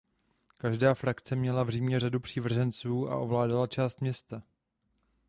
[0.57, 4.43] Každá frakce měla v Římě řadu přívrženců a ovládala část města.